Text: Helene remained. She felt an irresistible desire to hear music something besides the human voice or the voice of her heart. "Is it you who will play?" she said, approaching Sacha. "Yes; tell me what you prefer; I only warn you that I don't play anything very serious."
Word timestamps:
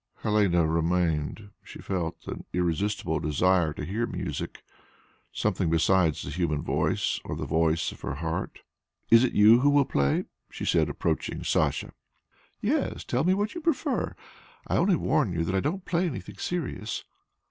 Helene 0.23 0.55
remained. 0.57 1.51
She 1.63 1.79
felt 1.79 2.25
an 2.25 2.43
irresistible 2.53 3.19
desire 3.19 3.71
to 3.73 3.85
hear 3.85 4.07
music 4.07 4.63
something 5.31 5.69
besides 5.69 6.23
the 6.23 6.31
human 6.31 6.63
voice 6.63 7.19
or 7.23 7.35
the 7.35 7.45
voice 7.45 7.91
of 7.91 8.01
her 8.01 8.15
heart. 8.15 8.61
"Is 9.11 9.23
it 9.23 9.33
you 9.33 9.59
who 9.59 9.69
will 9.69 9.85
play?" 9.85 10.23
she 10.49 10.65
said, 10.65 10.89
approaching 10.89 11.43
Sacha. 11.43 11.93
"Yes; 12.61 13.03
tell 13.03 13.23
me 13.23 13.35
what 13.35 13.53
you 13.53 13.61
prefer; 13.61 14.15
I 14.65 14.77
only 14.77 14.95
warn 14.95 15.33
you 15.33 15.43
that 15.43 15.53
I 15.53 15.59
don't 15.59 15.85
play 15.85 16.07
anything 16.07 16.33
very 16.33 16.41
serious." 16.41 17.03